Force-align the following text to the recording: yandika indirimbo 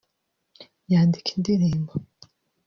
yandika 0.91 1.29
indirimbo 1.37 1.93